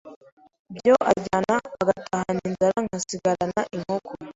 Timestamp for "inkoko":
3.75-4.11